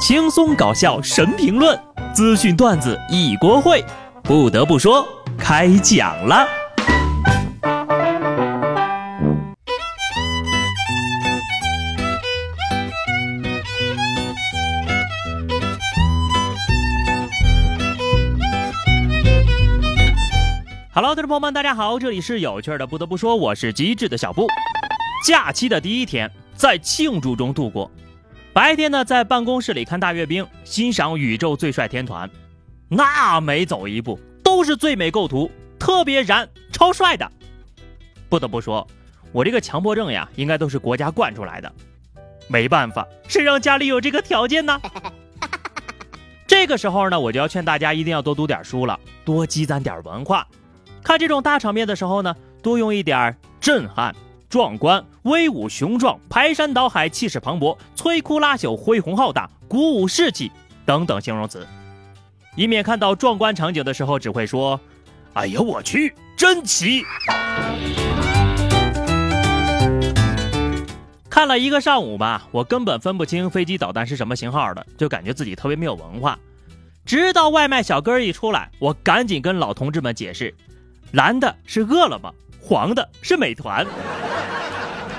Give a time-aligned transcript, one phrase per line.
[0.00, 1.78] 轻松搞笑神评论，
[2.14, 3.84] 资讯段子一锅烩。
[4.22, 6.48] 不得不说，开讲了。
[20.94, 22.86] Hello，听众朋友们，大家好，这里是有趣的。
[22.86, 24.46] 不得不说，我是机智的小布。
[25.26, 27.90] 假期的第一天，在庆祝中度过。
[28.52, 32.28] 白天呢，在办公室里看大阅兵，欣赏宇宙最帅天团，
[32.88, 37.30] 那每走一步都是最美构图，特别燃，超帅的。
[38.28, 38.84] 不得不说，
[39.30, 41.72] 我这个强迫症呀，应该都是国家惯出来的。
[42.48, 44.80] 没办法，谁让家里有这个条件呢？
[46.48, 50.44] 这个时候呢，我就要劝大家一定要多读点书了，多积攒点文化。
[51.04, 54.12] 看这种大场面的时候呢，多用一点震撼。
[54.50, 60.50] 壮观、威武、雄壮、排山倒海、气势磅礴、摧枯拉朽、恢宏浩大、鼓舞士气
[60.84, 61.64] 等等形容词，
[62.56, 64.80] 以免看到壮观场景的时候只会说
[65.34, 67.04] ：“哎呀，我去，真奇！”
[71.30, 76.36] 看了一个上午吧，我根本分不清飞机导弹是什么型号的，就感觉自己特别没有文化。
[77.06, 80.52] 直到外卖小哥一出来，我赶紧跟老同志们解释：
[81.12, 83.86] 蓝的是饿了么，黄的是美团。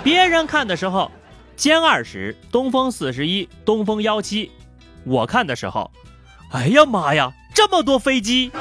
[0.03, 1.11] 别人看的时候，
[1.55, 4.49] 歼二十、东风四十一、东风幺七；
[5.03, 5.91] 我看的时候，
[6.51, 8.51] 哎呀妈呀，这么多飞机！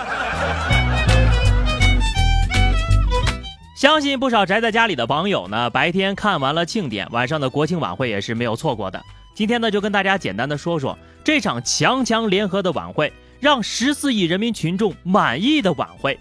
[3.74, 9.02] 相信不少宅在家里的网友呢，白天看完了庆典，晚上的国庆晚会也是没有错过的。
[9.34, 13.10] 今天呢，就跟大家简单的说说这场强强联合的晚会，
[13.40, 16.18] 让十四亿人民群众满意的晚会。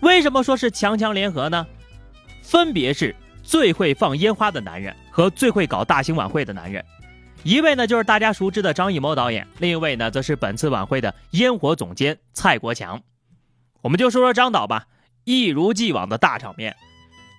[0.00, 1.64] 为什么说是强强联合呢？
[2.42, 3.14] 分别是。
[3.52, 6.82] 最会放烟花的男人和最会搞大型晚会的男人，
[7.42, 13.02] 一位呢就是大家熟知的张艺谋导演，另一位呢则是本次晚会的烟火总监蔡国强。
[13.82, 14.86] 我们就说说张导吧，
[15.24, 16.74] 一如既往的大场面。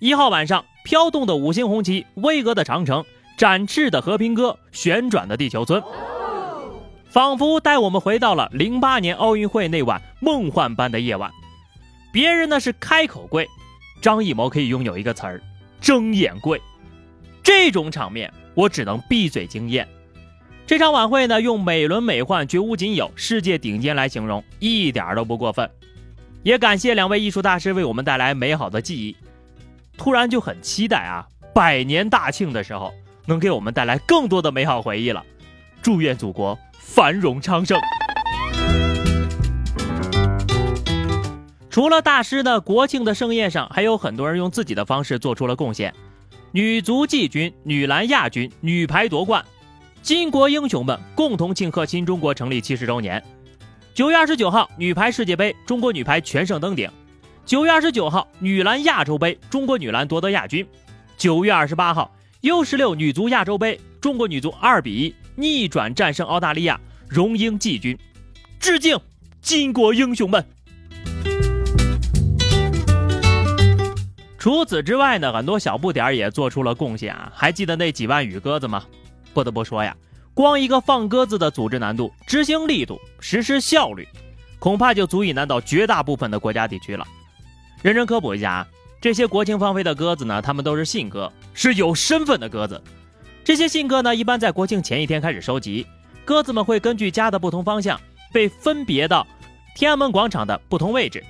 [0.01, 3.03] 一号晚上，飘动的五星红旗，巍峨的长城，
[3.35, 5.81] 展翅的和平鸽，旋转的地球村，
[7.09, 11.31] 仿佛带我们回到了零八年奥运会那晚梦幻般的夜晚。
[12.11, 13.49] 别人呢是开口跪，
[13.99, 15.41] 张艺谋可以拥有一个词儿。
[15.83, 16.61] 睁眼跪，
[17.43, 19.85] 这种场面我只能闭嘴惊艳。
[20.65, 25.69] 这场晚会呢，用美轮美奂、绝无仅有、世界顶尖来形容，一点都不过分。
[26.41, 29.17] 也感谢两位艺术大师为我们带来美好的记忆。
[29.97, 32.93] 突然就很期待啊，百年大庆的时候
[33.25, 35.21] 能给我们带来更多的美好回忆了。
[35.81, 37.77] 祝愿祖国繁荣昌盛。
[41.73, 45.91] 除了大师呢，国庆的盛宴上还有很多人用自己的方式做出了贡献。
[46.51, 49.43] 女足季军、女篮亚军、女排夺冠，
[50.03, 53.23] 巾帼英雄们共同庆贺新中国成立七十周年。
[53.95, 56.87] 九月二十九号，女排世界杯，中国女排全胜登顶。
[57.43, 60.63] 九月二十九号，女篮亚洲杯，中国女篮夺得亚军。
[61.17, 66.79] 九月二十八号，U 十六女足亚洲杯，中国女足二比一逆转战胜澳大利亚，
[67.09, 67.97] 荣膺季军。
[68.59, 68.95] 致敬
[69.43, 70.45] 巾帼英雄们！
[74.43, 77.31] 除此之外呢，很多小不点儿也做出了贡献啊！
[77.33, 78.83] 还记得那几万羽鸽子吗？
[79.33, 79.95] 不得不说呀，
[80.33, 84.05] 光一个放鸽子的组织难度、执行力度、实施效率，
[84.59, 87.07] 恐怕就足以难倒绝大部分的国家地区了。
[87.81, 88.67] 认真科普一下啊，
[88.99, 92.83] 这些国庆放飞的鸽子呢，它们都是信鸽，是有身份的鸽子。
[93.45, 95.87] 这些信鸽呢，一般在国庆前一天开始收集，
[96.25, 97.97] 鸽子们会根据家的不同方向，
[98.33, 99.25] 被分别到
[99.73, 101.23] 天安门广场的不同位置。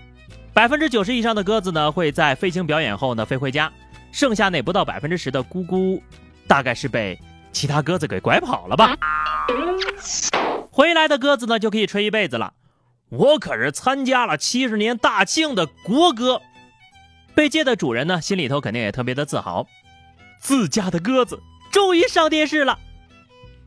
[0.53, 3.74] 百分之九十以上的鸽子呢，会在飞行表演后呢飞回家，
[4.12, 6.00] 剩下那不到百分之十的咕咕，
[6.47, 7.19] 大概是被
[7.52, 8.96] 其他鸽子给拐跑了吧。
[10.69, 12.53] 回来的鸽子呢，就可以吹一辈子了。
[13.09, 16.40] 我可是参加了七十年大庆的国歌，
[17.34, 19.66] 被借的主人呢，心里头肯定也特别的自豪，
[20.40, 21.41] 自家的鸽子
[21.72, 22.78] 终于上电视了。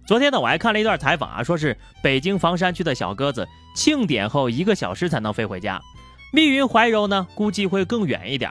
[0.07, 5.83] 昨天呢，我还看了一段采访啊，说是北京房山区的小鸽子庆典后一个小时才能飞回家。
[6.33, 8.51] 密云怀柔呢，估计会更远一点，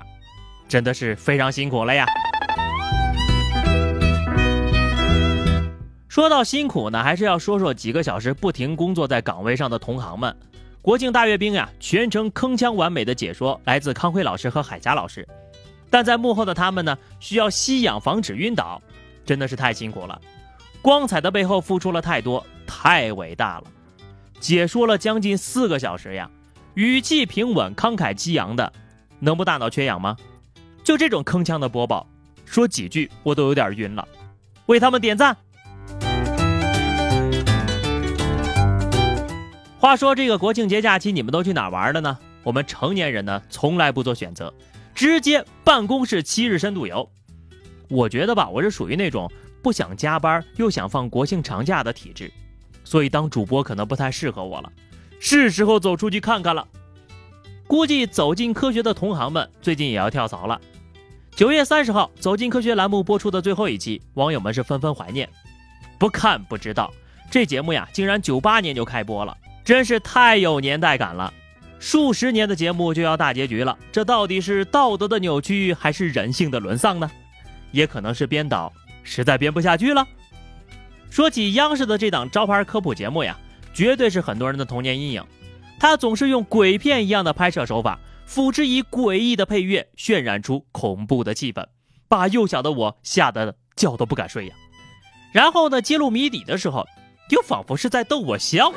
[0.68, 2.06] 真的是非常辛苦了呀。
[6.08, 10.36] 说到辛苦呢，还是要说说几个小时不停工作在岗位上的同行们。
[10.82, 15.28] 国庆大阅兵呀，全程铿锵完美的解说来自康辉老师和海霞老师，
[15.90, 18.82] 但在幕后的他们呢，需要吸氧防止晕倒，
[19.26, 20.20] 真的是太辛苦了。
[20.82, 23.66] 光彩的背后付出了太多，太伟大了。
[24.40, 26.30] 解说了将近四个小时呀。
[26.76, 28.72] 语气平稳、慷慨激昂的，
[29.20, 30.18] 能不大脑缺氧吗？
[30.84, 32.06] 就这种铿锵的播报，
[32.44, 34.06] 说几句我都有点晕了。
[34.66, 35.38] 为他们点赞。
[39.80, 42.18] 话说这个国庆节假期你们都去哪玩了呢？
[42.44, 44.54] 我们成年人呢从来不做选择，
[44.94, 47.10] 直接办公室七日深度游。
[47.88, 49.32] 我觉得吧，我是属于那种
[49.64, 52.30] 不想加班又想放国庆长假的体质，
[52.84, 54.70] 所以当主播可能不太适合我了，
[55.28, 56.68] 是时候走出去看看了。
[57.66, 60.62] 估计走进科学的同行们最近也要跳槽了。
[61.36, 65.28] 九月三十号，《走进科学》栏目播出的最后一期，网友们是纷纷怀念。
[65.98, 66.94] 不看不知道，
[67.32, 71.34] 这节目呀，竟然九八年就开播了，真是太有年代感了。
[71.80, 77.10] 数十年的节目就要大结局了，这到底是道德的扭曲，还是人性的沦丧呢？
[77.72, 80.08] 也可能是编导实在编不下去了。
[81.10, 83.36] 说起央视的这档招牌科普节目呀，
[83.76, 85.24] 绝对是很多人的童年阴影。
[85.78, 91.66] 他总是用鬼片一样的拍摄手法，辅之以诡异的配乐，渲染出恐怖的气氛，
[92.08, 94.56] 把幼小的我吓得觉都不敢睡呀。
[95.34, 96.88] 然后呢，揭露谜底的时候，
[97.30, 98.72] 又仿佛是在逗我笑。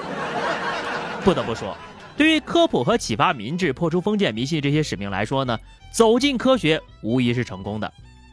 [1.23, 1.77] 不得不说，
[2.17, 5.57] 对于科普和启发民智、破除封建迷信这些使命来说呢，
[5.93, 7.93] 走进科学无疑是成功的。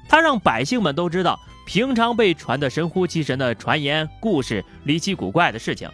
[0.10, 5.88] 他让百姓们都知道，平常被传得神乎其神的传言、故事、离奇古怪的事情。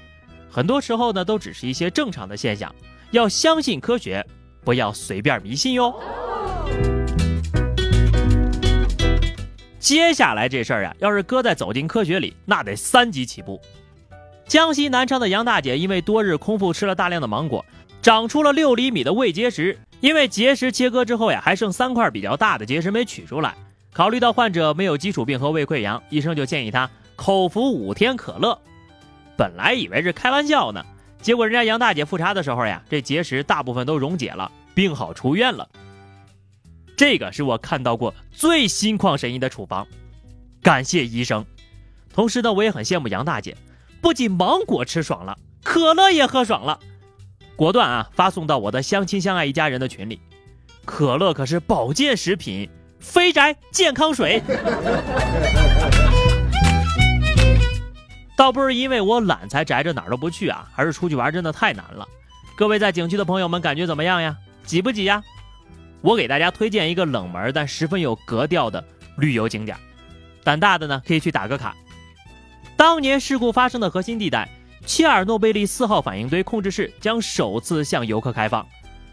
[0.52, 2.76] 很多时候呢，都只是一些正常的现象，
[3.12, 4.26] 要相信科学，
[4.66, 5.96] 不要随便迷信哟。
[9.80, 13.62] 接下来这事儿啊，要是搁在走进科学里，那得三级起步。
[14.46, 17.66] 江西南昌的杨大姐因为多日空腹吃了大量的芒果，
[18.02, 19.80] 长出了六厘米的胃结石。
[20.02, 23.56] 因为结石切割之后呀，还剩三块比较大的结石没取出来。
[23.94, 28.60] 考虑到患者没有基础病和胃溃疡，医生就建议她口服五天可乐。
[29.42, 30.86] 本来以为是开玩笑呢，
[31.20, 35.68] 结果人家杨大姐复查的时候呀，这结石大部分都溶解了，病好出院了。
[36.96, 39.88] 这个是我看到过最心旷神怡的处方，
[40.62, 41.44] 感谢医生。
[42.14, 43.58] 同时呢，我也很羡慕杨大姐，
[44.00, 46.80] 不仅芒果吃爽了，可乐也喝爽了，
[47.56, 50.22] 果断啊发送到我的相亲相爱一家人的群里。
[50.86, 54.44] 可乐可是保健食品，肥宅健康水。
[58.42, 62.08] 倒不是因为我懒才宅着哪儿都不去啊，而是出去玩真的太难了。
[62.56, 64.36] 各位在景区的朋友们感觉怎么样呀？
[64.64, 65.22] 挤不挤呀？
[66.02, 68.84] 我给大家推荐一个冷门但十分有格调的
[69.18, 69.78] 旅游景点，
[70.44, 71.76] 胆大的呢可以去打个卡。
[72.76, 74.50] 当年事故发生的核心地带
[74.88, 78.66] 切尔诺贝利四号反应堆控制室将首次向游客开放，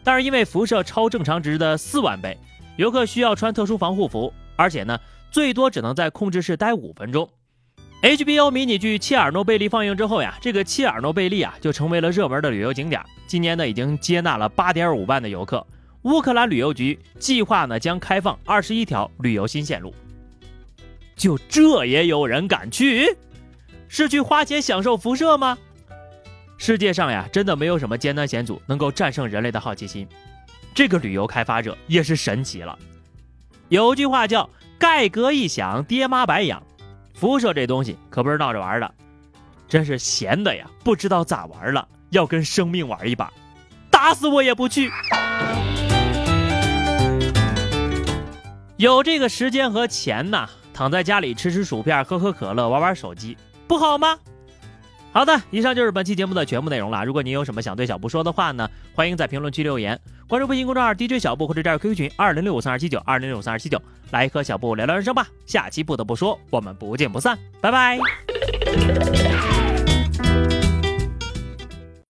[0.02, 2.38] 但是因为辐射超正常值的四万倍，
[2.76, 4.98] 游客需要穿特殊防护服，而且呢
[5.30, 7.28] 最多只能在控制室待五分钟。
[8.00, 13.04] HBO 迷你剧《切尔诺贝利》放映之后呀，这个切尔诺贝利啊就成为了热门的旅游景点。
[13.26, 15.66] 今年呢已经接纳了8.5万的游客。
[16.02, 19.92] 乌克兰旅游局计划呢将开放21条旅游新线路。
[21.16, 23.16] 就这也有人敢去？
[23.88, 25.58] 是去花钱享受辐射吗？
[26.56, 30.06] 世界上呀真的没有什么艰难险阻能够战胜人类的好奇心。
[30.72, 32.78] 这个旅游开发者也是神奇了。
[33.68, 34.48] 有句话叫
[34.78, 36.62] “盖革一响，爹妈白养”。
[37.18, 38.94] 辐射这东西可不是闹着玩的，
[39.66, 43.32] 真是闲的呀，不知道咋玩了，要跟生命玩一把，
[43.90, 44.88] 打死我也不去。
[48.76, 53.36] 有这个时间和钱呐，躺在家里吃吃薯片，喝喝可乐，玩玩手机，
[53.66, 54.16] 不好吗？
[55.10, 57.04] 好的，以上就是本期节目的全部内容了。
[57.04, 59.98] 如果您有什么想对小布说的话呢，欢迎在评论区留言，
[60.28, 65.26] 关注微信公众号 DJ 小布或者加入 QQ 群二零六五三二七九二零六五三二七九，来和小布聊聊人生吧。
[65.44, 67.98] 下期不得不说，我们不见不散，拜拜。